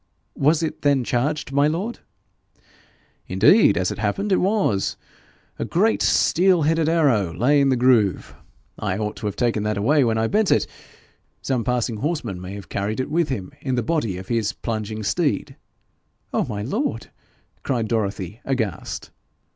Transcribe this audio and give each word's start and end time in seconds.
'Was 0.35 0.63
it 0.63 0.81
then 0.81 1.03
charged, 1.03 1.51
my 1.51 1.67
lord?' 1.67 1.99
'Indeed, 3.27 3.77
as 3.77 3.91
it 3.91 3.99
happened, 3.99 4.31
it 4.31 4.37
was. 4.41 4.97
A 5.59 5.63
great 5.63 6.01
steel 6.01 6.63
headed 6.63 6.89
arrow 6.89 7.31
lay 7.35 7.61
in 7.61 7.69
the 7.69 7.75
groove. 7.75 8.33
I 8.79 8.97
ought 8.97 9.15
to 9.17 9.27
have 9.27 9.35
taken 9.35 9.61
that 9.61 9.77
away 9.77 10.03
when 10.03 10.17
I 10.17 10.25
bent 10.25 10.49
it. 10.49 10.65
Some 11.43 11.63
passing 11.63 11.97
horseman 11.97 12.41
may 12.41 12.55
have 12.55 12.67
carried 12.67 12.99
it 12.99 13.11
with 13.11 13.29
him 13.29 13.51
in 13.61 13.75
the 13.75 13.83
body 13.83 14.17
of 14.17 14.27
his 14.27 14.53
plunging 14.53 15.03
steed.' 15.03 15.55
'Oh, 16.33 16.45
my 16.45 16.63
lord!' 16.63 17.11
cried 17.61 17.87
Dorothy, 17.87 18.41
aghast. 18.43 19.11